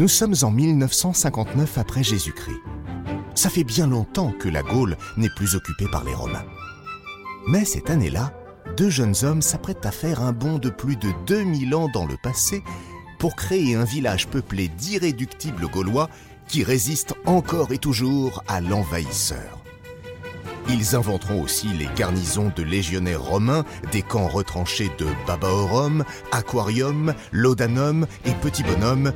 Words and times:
Nous 0.00 0.08
sommes 0.08 0.34
en 0.40 0.50
1959 0.50 1.76
après 1.76 2.02
Jésus-Christ. 2.02 2.62
Ça 3.34 3.50
fait 3.50 3.64
bien 3.64 3.86
longtemps 3.86 4.32
que 4.32 4.48
la 4.48 4.62
Gaule 4.62 4.96
n'est 5.18 5.28
plus 5.28 5.56
occupée 5.56 5.88
par 5.92 6.04
les 6.04 6.14
Romains. 6.14 6.46
Mais 7.46 7.66
cette 7.66 7.90
année-là, 7.90 8.32
deux 8.78 8.88
jeunes 8.88 9.14
hommes 9.24 9.42
s'apprêtent 9.42 9.84
à 9.84 9.90
faire 9.90 10.22
un 10.22 10.32
bond 10.32 10.56
de 10.56 10.70
plus 10.70 10.96
de 10.96 11.10
2000 11.26 11.74
ans 11.74 11.88
dans 11.92 12.06
le 12.06 12.16
passé 12.16 12.62
pour 13.18 13.36
créer 13.36 13.74
un 13.74 13.84
village 13.84 14.26
peuplé 14.26 14.68
d'irréductibles 14.68 15.68
Gaulois 15.68 16.08
qui 16.48 16.64
résistent 16.64 17.16
encore 17.26 17.70
et 17.70 17.76
toujours 17.78 18.42
à 18.48 18.62
l'envahisseur. 18.62 19.62
Ils 20.70 20.96
inventeront 20.96 21.42
aussi 21.42 21.68
les 21.68 21.88
garnisons 21.94 22.50
de 22.56 22.62
légionnaires 22.62 23.22
romains, 23.22 23.66
des 23.92 24.00
camps 24.00 24.28
retranchés 24.28 24.90
de 24.98 25.06
Babaorum, 25.26 26.04
Aquarium, 26.32 27.12
Laudanum 27.32 28.06
et 28.24 28.32
Petit 28.32 28.62
Bonhomme, 28.62 29.12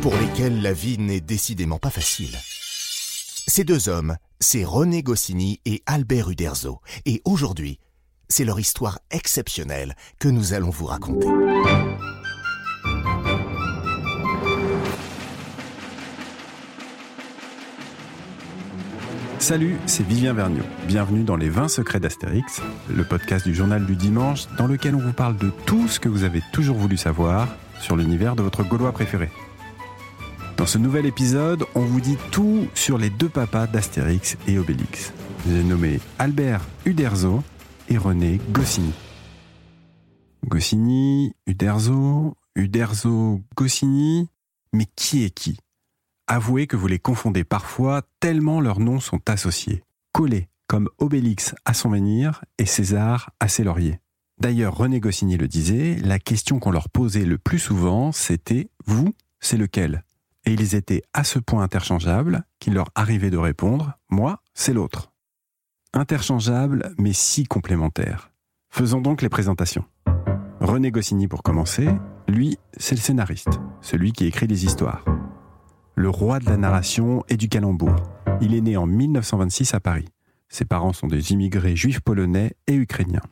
pour 0.00 0.14
lesquels 0.16 0.62
la 0.62 0.72
vie 0.72 0.98
n'est 0.98 1.20
décidément 1.20 1.78
pas 1.78 1.90
facile. 1.90 2.36
Ces 3.46 3.64
deux 3.64 3.88
hommes, 3.88 4.16
c'est 4.40 4.64
René 4.64 5.02
Goscinny 5.02 5.60
et 5.64 5.82
Albert 5.86 6.30
Uderzo, 6.30 6.80
et 7.06 7.22
aujourd'hui, 7.24 7.78
c'est 8.28 8.44
leur 8.44 8.60
histoire 8.60 8.98
exceptionnelle 9.10 9.94
que 10.18 10.28
nous 10.28 10.52
allons 10.52 10.70
vous 10.70 10.86
raconter. 10.86 11.28
Salut, 19.38 19.78
c'est 19.86 20.06
Vivien 20.06 20.34
Vergniaud. 20.34 20.64
Bienvenue 20.86 21.22
dans 21.22 21.36
les 21.36 21.48
20 21.48 21.68
secrets 21.68 22.00
d'Astérix, 22.00 22.60
le 22.94 23.04
podcast 23.04 23.46
du 23.46 23.54
journal 23.54 23.86
du 23.86 23.96
dimanche 23.96 24.46
dans 24.58 24.66
lequel 24.66 24.94
on 24.94 25.00
vous 25.00 25.12
parle 25.12 25.36
de 25.38 25.50
tout 25.64 25.88
ce 25.88 25.98
que 25.98 26.08
vous 26.08 26.24
avez 26.24 26.42
toujours 26.52 26.76
voulu 26.76 26.96
savoir 26.96 27.48
sur 27.80 27.96
l'univers 27.96 28.36
de 28.36 28.42
votre 28.42 28.62
Gaulois 28.62 28.92
préféré. 28.92 29.30
Dans 30.58 30.66
ce 30.66 30.76
nouvel 30.76 31.06
épisode, 31.06 31.64
on 31.76 31.84
vous 31.84 32.00
dit 32.00 32.18
tout 32.32 32.66
sur 32.74 32.98
les 32.98 33.10
deux 33.10 33.28
papas 33.28 33.68
d'Astérix 33.68 34.36
et 34.48 34.58
Obélix. 34.58 35.12
J'ai 35.46 35.62
nommé 35.62 36.00
Albert 36.18 36.66
Uderzo 36.84 37.44
et 37.88 37.96
René 37.96 38.40
Goscinny. 38.50 38.92
Goscinny, 40.44 41.32
Uderzo, 41.46 42.36
Uderzo, 42.56 43.40
Goscinny, 43.56 44.28
mais 44.72 44.86
qui 44.96 45.22
est 45.22 45.30
qui? 45.30 45.60
Avouez 46.26 46.66
que 46.66 46.74
vous 46.74 46.88
les 46.88 46.98
confondez 46.98 47.44
parfois 47.44 48.02
tellement 48.18 48.60
leurs 48.60 48.80
noms 48.80 48.98
sont 48.98 49.20
associés. 49.30 49.84
Collés 50.12 50.48
comme 50.66 50.88
Obélix 50.98 51.54
à 51.66 51.72
son 51.72 51.88
menhir 51.88 52.44
et 52.58 52.66
César 52.66 53.30
à 53.38 53.46
ses 53.46 53.62
lauriers. 53.62 54.00
D'ailleurs, 54.40 54.76
René 54.76 54.98
Goscinny 54.98 55.36
le 55.36 55.46
disait, 55.46 55.98
la 56.02 56.18
question 56.18 56.58
qu'on 56.58 56.72
leur 56.72 56.88
posait 56.88 57.24
le 57.24 57.38
plus 57.38 57.60
souvent, 57.60 58.10
c'était 58.10 58.70
Vous, 58.86 59.14
c'est 59.38 59.56
lequel? 59.56 60.02
Et 60.48 60.52
ils 60.52 60.74
étaient 60.74 61.02
à 61.12 61.24
ce 61.24 61.38
point 61.38 61.62
interchangeables 61.62 62.42
qu'il 62.58 62.72
leur 62.72 62.88
arrivait 62.94 63.28
de 63.28 63.36
répondre 63.36 63.92
Moi, 64.08 64.40
c'est 64.54 64.72
l'autre. 64.72 65.12
Interchangeables, 65.92 66.94
mais 66.96 67.12
si 67.12 67.44
complémentaires. 67.44 68.30
Faisons 68.70 69.02
donc 69.02 69.20
les 69.20 69.28
présentations. 69.28 69.84
René 70.60 70.90
Goscinny 70.90 71.28
pour 71.28 71.42
commencer, 71.42 71.86
lui, 72.28 72.56
c'est 72.78 72.94
le 72.94 73.00
scénariste, 73.02 73.60
celui 73.82 74.12
qui 74.12 74.24
écrit 74.24 74.46
les 74.46 74.64
histoires 74.64 75.04
le 75.94 76.08
roi 76.08 76.38
de 76.38 76.46
la 76.46 76.56
narration 76.56 77.24
et 77.28 77.36
du 77.36 77.48
calembour. 77.48 77.96
Il 78.40 78.54
est 78.54 78.60
né 78.60 78.76
en 78.76 78.86
1926 78.86 79.74
à 79.74 79.80
Paris. 79.80 80.08
Ses 80.48 80.64
parents 80.64 80.92
sont 80.92 81.08
des 81.08 81.32
immigrés 81.32 81.74
juifs 81.74 82.00
polonais 82.00 82.54
et 82.68 82.74
ukrainiens. 82.74 83.24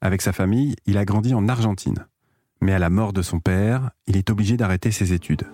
Avec 0.00 0.22
sa 0.22 0.32
famille, 0.32 0.74
il 0.86 0.96
a 0.96 1.04
grandi 1.04 1.34
en 1.34 1.46
Argentine. 1.48 2.06
Mais 2.62 2.72
à 2.72 2.78
la 2.78 2.88
mort 2.88 3.12
de 3.12 3.22
son 3.22 3.38
père, 3.40 3.90
il 4.06 4.16
est 4.16 4.30
obligé 4.30 4.56
d'arrêter 4.56 4.90
ses 4.90 5.12
études. 5.12 5.46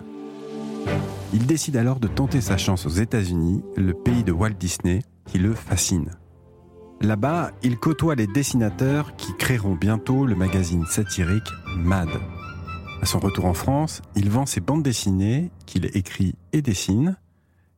Il 1.33 1.45
décide 1.45 1.77
alors 1.77 1.99
de 1.99 2.07
tenter 2.07 2.41
sa 2.41 2.57
chance 2.57 2.85
aux 2.85 2.89
États-Unis, 2.89 3.63
le 3.75 3.93
pays 3.93 4.23
de 4.23 4.31
Walt 4.31 4.51
Disney, 4.51 5.01
qui 5.25 5.37
le 5.37 5.53
fascine. 5.53 6.11
Là-bas, 7.01 7.51
il 7.61 7.77
côtoie 7.77 8.15
les 8.15 8.27
dessinateurs 8.27 9.15
qui 9.15 9.35
créeront 9.37 9.75
bientôt 9.75 10.25
le 10.25 10.35
magazine 10.35 10.85
satirique 10.85 11.49
Mad. 11.77 12.09
À 13.01 13.05
son 13.05 13.19
retour 13.19 13.45
en 13.45 13.53
France, 13.53 14.01
il 14.15 14.29
vend 14.29 14.45
ses 14.45 14.61
bandes 14.61 14.83
dessinées 14.83 15.51
qu'il 15.65 15.85
écrit 15.95 16.35
et 16.53 16.61
dessine, 16.61 17.17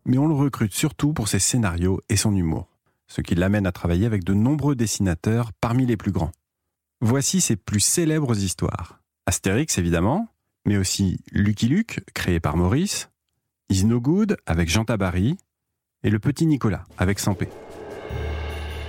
mais 0.06 0.18
on 0.18 0.28
le 0.28 0.36
recrute 0.36 0.74
surtout 0.74 1.14
pour 1.14 1.28
ses 1.28 1.40
scénarios 1.40 2.00
et 2.10 2.16
son 2.16 2.36
humour, 2.36 2.70
ce 3.08 3.22
qui 3.22 3.36
l'amène 3.36 3.66
à 3.66 3.72
travailler 3.72 4.06
avec 4.06 4.24
de 4.24 4.34
nombreux 4.34 4.76
dessinateurs 4.76 5.52
parmi 5.60 5.86
les 5.86 5.98
plus 5.98 6.12
grands. 6.12 6.32
Voici 7.02 7.42
ses 7.42 7.56
plus 7.56 7.80
célèbres 7.80 8.38
histoires. 8.38 9.02
Astérix 9.26 9.78
évidemment, 9.78 10.28
mais 10.68 10.78
aussi 10.78 11.20
Lucky 11.32 11.70
Luke, 11.70 12.02
créé 12.14 12.40
par 12.40 12.58
Maurice, 12.58 13.10
Is 13.70 13.86
No 13.86 14.00
Good 14.00 14.38
avec 14.46 14.70
Jean 14.70 14.86
Tabary, 14.86 15.38
et 16.04 16.10
Le 16.10 16.20
Petit 16.20 16.46
Nicolas 16.46 16.84
avec 16.98 17.20
Sampé. 17.20 17.48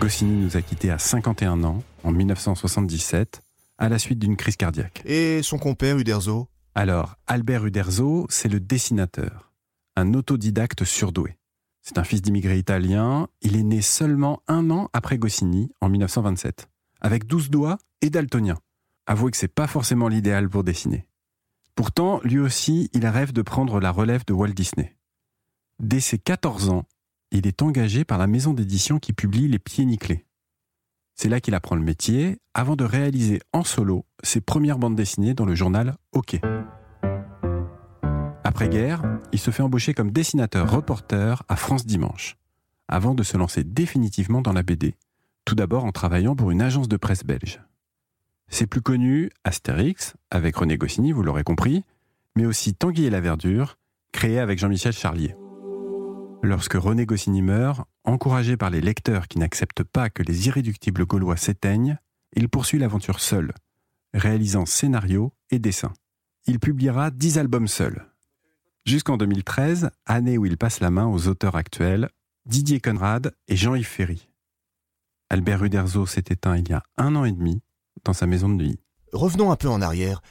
Goscinny 0.01 0.37
nous 0.37 0.57
a 0.57 0.63
quittés 0.63 0.91
à 0.91 0.99
51 0.99 1.65
ans, 1.65 1.83
en 2.03 2.11
1977, 2.11 3.41
à 3.79 3.89
la 3.89 3.99
suite 3.99 4.19
d'une 4.19 4.37
crise 4.37 4.57
cardiaque. 4.57 5.03
Et 5.07 5.41
son 5.43 5.59
compère 5.59 5.99
Uderzo? 5.99 6.49
Alors, 6.75 7.17
Albert 7.27 7.65
Uderzo, 7.65 8.27
c'est 8.29 8.49
le 8.49 8.61
dessinateur, 8.61 9.53
un 9.97 10.15
autodidacte 10.15 10.85
surdoué. 10.85 11.39
C'est 11.83 11.99
un 11.99 12.05
fils 12.05 12.23
d'immigrés 12.23 12.59
italiens, 12.59 13.29
il 13.41 13.57
est 13.57 13.63
né 13.63 13.83
seulement 13.83 14.43
un 14.49 14.71
an 14.71 14.91
après 14.93 15.17
Goscinny, 15.17 15.71
en 15.81 15.89
1927, 15.89 16.69
avec 17.01 17.25
12 17.27 17.51
doigts 17.51 17.79
et 18.03 18.11
daltonien. 18.11 18.59
Avouez 19.07 19.31
que 19.31 19.37
c'est 19.37 19.49
pas 19.49 19.69
forcément 19.69 20.09
l'idéal 20.09 20.49
pour 20.49 20.65
dessiner. 20.65 21.09
Pourtant, 21.79 22.21
lui 22.25 22.41
aussi, 22.41 22.91
il 22.93 23.07
rêve 23.07 23.33
de 23.33 23.41
prendre 23.41 23.79
la 23.79 23.93
relève 23.93 24.25
de 24.25 24.33
Walt 24.33 24.49
Disney. 24.49 24.97
Dès 25.79 26.01
ses 26.01 26.19
14 26.19 26.71
ans, 26.71 26.83
il 27.31 27.47
est 27.47 27.63
engagé 27.63 28.05
par 28.05 28.19
la 28.19 28.27
maison 28.27 28.53
d'édition 28.53 28.99
qui 28.99 29.13
publie 29.13 29.47
Les 29.47 29.61
Pieds 29.61 29.85
Nickelés. 29.85 30.27
C'est 31.15 31.29
là 31.29 31.41
qu'il 31.41 31.55
apprend 31.55 31.77
le 31.77 31.83
métier 31.83 32.41
avant 32.53 32.75
de 32.75 32.83
réaliser 32.83 33.41
en 33.53 33.63
solo 33.63 34.05
ses 34.25 34.41
premières 34.41 34.81
bandes 34.81 34.97
dessinées 34.97 35.35
dans 35.35 35.45
le 35.45 35.55
journal 35.55 35.97
OK. 36.11 36.41
Après-guerre, 38.43 39.01
il 39.31 39.39
se 39.39 39.53
fait 39.53 39.63
embaucher 39.63 39.95
comme 39.95 40.11
dessinateur-reporter 40.11 41.45
à 41.49 41.55
France 41.55 41.87
Dimanche, 41.87 42.39
avant 42.89 43.15
de 43.15 43.23
se 43.23 43.37
lancer 43.37 43.63
définitivement 43.63 44.43
dans 44.43 44.53
la 44.53 44.65
BD, 44.65 44.97
tout 45.45 45.55
d'abord 45.55 45.85
en 45.85 45.93
travaillant 45.93 46.35
pour 46.35 46.51
une 46.51 46.61
agence 46.61 46.89
de 46.89 46.97
presse 46.97 47.23
belge. 47.23 47.63
C'est 48.49 48.67
plus 48.67 48.81
connu 48.81 49.31
Astérix, 49.45 50.15
avec 50.31 50.57
René 50.57 50.79
Goscinny, 50.79 51.13
vous 51.13 51.23
l'aurez 51.23 51.45
compris, 51.45 51.85
mais 52.35 52.47
aussi 52.47 52.75
Tanguy 52.75 53.05
et 53.05 53.11
la 53.11 53.21
Verdure, 53.21 53.77
créé 54.13 54.39
avec 54.39 54.59
Jean-Michel 54.59 54.93
Charlier. 54.93 55.37
Lorsque 56.43 56.75
René 56.75 57.05
Goscinny 57.05 57.43
meurt, 57.43 57.87
encouragé 58.05 58.57
par 58.57 58.71
les 58.71 58.81
lecteurs 58.81 59.29
qui 59.29 59.39
n'acceptent 59.39 59.83
pas 59.83 60.09
que 60.09 60.23
les 60.23 60.47
irréductibles 60.47 61.05
gaulois 61.05 61.37
s'éteignent, 61.37 61.99
il 62.33 62.49
poursuit 62.49 62.79
l'aventure 62.79 63.21
seul, 63.21 63.53
réalisant 64.15 64.67
scénarios 64.67 65.33
et 65.51 65.59
dessins. 65.59 65.93
Il 66.47 66.59
publiera 66.59 67.11
dix 67.11 67.39
albums 67.39 67.69
seul. 67.69 68.07
Jusqu'en 68.87 69.19
2013, 69.19 69.91
année 70.07 70.39
où 70.39 70.47
il 70.47 70.57
passe 70.57 70.81
la 70.81 70.91
main 70.91 71.07
aux 71.07 71.29
auteurs 71.29 71.57
actuels, 71.57 72.09
Didier 72.47 72.81
Conrad 72.81 73.35
et 73.49 73.57
Jean-Yves 73.57 73.85
Ferry. 73.85 74.31
Albert 75.29 75.65
Uderzo 75.65 76.07
s'est 76.07 76.25
éteint 76.31 76.57
il 76.57 76.69
y 76.69 76.73
a 76.73 76.83
un 76.97 77.15
an 77.15 77.27
et 77.27 77.33
demi 77.33 77.61
dans 78.09 78.15
sa 78.15 78.27
maison 78.27 78.49
de 78.49 78.55
nuit. 78.55 78.81
Revenons 79.13 79.53
un 79.53 79.57
peu 79.57 79.69
en 79.69 79.83
arrière. 79.83 80.23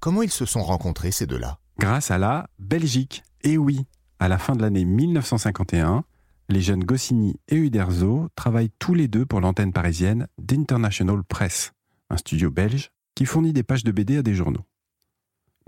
Comment 0.00 0.22
ils 0.22 0.32
se 0.32 0.46
sont 0.46 0.64
rencontrés, 0.64 1.12
ces 1.12 1.28
deux-là? 1.28 1.60
Grâce 1.78 2.10
à 2.10 2.18
la 2.18 2.50
Belgique. 2.58 3.22
Et 3.44 3.56
oui, 3.56 3.86
à 4.18 4.26
la 4.26 4.36
fin 4.36 4.56
de 4.56 4.62
l'année 4.62 4.84
1951, 4.84 6.02
les 6.48 6.60
jeunes 6.60 6.82
Goscinny 6.82 7.36
et 7.46 7.54
Uderzo 7.54 8.26
travaillent 8.34 8.72
tous 8.80 8.94
les 8.94 9.06
deux 9.06 9.26
pour 9.26 9.40
l'antenne 9.40 9.72
parisienne 9.72 10.26
d'International 10.38 11.22
Press, 11.22 11.70
un 12.10 12.16
studio 12.16 12.50
belge 12.50 12.90
qui 13.14 13.26
fournit 13.26 13.52
des 13.52 13.62
pages 13.62 13.84
de 13.84 13.92
BD 13.92 14.18
à 14.18 14.22
des 14.22 14.34
journaux. 14.34 14.66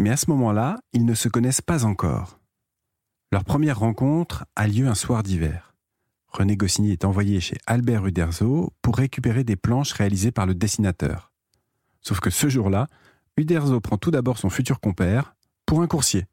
Mais 0.01 0.11
à 0.11 0.17
ce 0.17 0.29
moment-là, 0.31 0.81
ils 0.93 1.05
ne 1.05 1.15
se 1.15 1.29
connaissent 1.29 1.61
pas 1.61 1.85
encore. 1.85 2.41
Leur 3.31 3.45
première 3.45 3.79
rencontre 3.79 4.47
a 4.57 4.67
lieu 4.67 4.89
un 4.89 4.97
soir 4.97 5.23
d'hiver. 5.23 5.77
René 6.27 6.57
Goscinny 6.57 6.91
est 6.91 7.05
envoyé 7.05 7.39
chez 7.39 7.59
Albert 7.69 8.05
Uderzo 8.05 8.73
pour 8.83 8.97
récupérer 8.97 9.45
des 9.45 9.55
planches 9.55 9.93
réalisées 9.93 10.33
par 10.33 10.47
le 10.47 10.57
dessinateur. 10.57 11.32
Sauf 12.03 12.21
que 12.21 12.31
ce 12.31 12.49
jour-là, 12.49 12.89
Uderzo 13.37 13.81
prend 13.81 13.97
tout 13.97 14.11
d'abord 14.11 14.39
son 14.39 14.51
futur 14.51 14.81
compère 14.81 15.35
pour 15.67 15.83
un 15.83 15.87
coursier. 15.87 16.27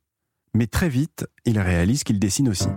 Mais 0.53 0.67
très 0.67 0.89
vite, 0.89 1.27
il 1.45 1.59
réalise 1.59 2.03
qu'il 2.03 2.19
dessine 2.19 2.49
aussi. 2.49 2.69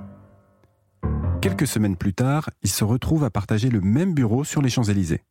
Quelques 1.40 1.66
semaines 1.66 1.96
plus 1.96 2.14
tard, 2.14 2.50
ils 2.62 2.70
se 2.70 2.84
retrouvent 2.84 3.24
à 3.24 3.30
partager 3.30 3.68
le 3.68 3.80
même 3.80 4.14
bureau 4.14 4.44
sur 4.44 4.62
les 4.62 4.70
Champs-Élysées. 4.70 5.24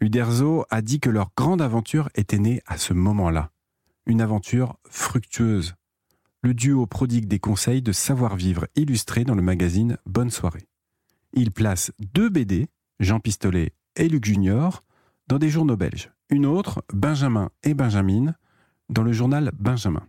Uderzo 0.00 0.64
a 0.70 0.80
dit 0.80 1.00
que 1.00 1.10
leur 1.10 1.30
grande 1.36 1.60
aventure 1.60 2.08
était 2.14 2.38
née 2.38 2.62
à 2.66 2.78
ce 2.78 2.94
moment-là. 2.94 3.50
Une 4.06 4.22
aventure 4.22 4.78
fructueuse. 4.88 5.74
Le 6.42 6.54
duo 6.54 6.86
prodigue 6.86 7.26
des 7.26 7.38
conseils 7.38 7.82
de 7.82 7.92
savoir-vivre 7.92 8.66
illustrés 8.76 9.24
dans 9.24 9.34
le 9.34 9.42
magazine 9.42 9.98
Bonne 10.06 10.30
Soirée. 10.30 10.68
Il 11.34 11.50
place 11.50 11.92
deux 11.98 12.30
BD, 12.30 12.68
Jean 12.98 13.20
Pistolet 13.20 13.74
et 13.96 14.08
Luc 14.08 14.24
Junior, 14.24 14.82
dans 15.26 15.38
des 15.38 15.50
journaux 15.50 15.76
belges. 15.76 16.10
Une 16.30 16.46
autre, 16.46 16.84
Benjamin 16.92 17.50
et 17.64 17.74
Benjamin, 17.74 18.34
dans 18.88 19.02
le 19.02 19.12
journal 19.12 19.50
Benjamin. 19.58 20.06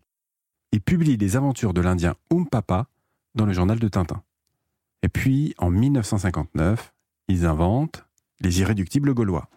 et 0.71 0.79
publient 0.79 1.17
les 1.17 1.35
aventures 1.35 1.73
de 1.73 1.81
l'Indien 1.81 2.15
Papa 2.49 2.87
dans 3.35 3.45
le 3.45 3.53
journal 3.53 3.79
de 3.79 3.87
Tintin. 3.87 4.23
Et 5.01 5.09
puis, 5.09 5.53
en 5.57 5.69
1959, 5.69 6.93
ils 7.27 7.45
inventent 7.45 8.05
les 8.39 8.61
irréductibles 8.61 9.13
gaulois. 9.13 9.49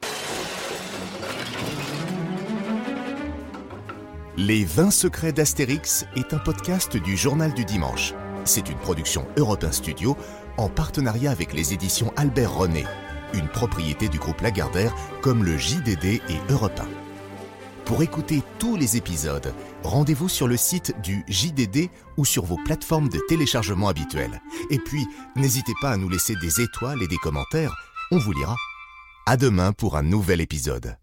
Les 4.36 4.64
20 4.64 4.90
secrets 4.90 5.32
d'Astérix 5.32 6.04
est 6.16 6.34
un 6.34 6.38
podcast 6.38 6.96
du 6.96 7.16
Journal 7.16 7.54
du 7.54 7.64
Dimanche. 7.64 8.14
C'est 8.44 8.68
une 8.68 8.78
production 8.78 9.26
Europe 9.36 9.64
Studio 9.70 10.16
en 10.56 10.68
partenariat 10.68 11.30
avec 11.30 11.52
les 11.52 11.72
éditions 11.72 12.12
Albert 12.16 12.52
René, 12.52 12.84
une 13.34 13.48
propriété 13.48 14.08
du 14.08 14.18
groupe 14.18 14.40
Lagardère 14.40 14.94
comme 15.20 15.44
le 15.44 15.58
JDD 15.58 16.04
et 16.04 16.40
Europe 16.48 16.80
1. 16.80 17.84
Pour 17.84 18.02
écouter 18.02 18.42
tous 18.58 18.76
les 18.76 18.96
épisodes, 18.96 19.52
rendez-vous 19.82 20.30
sur 20.30 20.48
le 20.48 20.56
site 20.56 20.94
du 21.02 21.22
JDD 21.28 21.90
ou 22.16 22.24
sur 22.24 22.44
vos 22.44 22.56
plateformes 22.64 23.10
de 23.10 23.20
téléchargement 23.28 23.88
habituelles. 23.88 24.40
Et 24.70 24.78
puis, 24.78 25.06
n'hésitez 25.36 25.74
pas 25.82 25.90
à 25.90 25.96
nous 25.98 26.08
laisser 26.08 26.34
des 26.36 26.62
étoiles 26.62 27.02
et 27.02 27.08
des 27.08 27.18
commentaires, 27.18 27.76
on 28.10 28.18
vous 28.18 28.32
lira. 28.32 28.56
À 29.26 29.36
demain 29.36 29.72
pour 29.72 29.96
un 29.96 30.02
nouvel 30.02 30.40
épisode. 30.40 30.96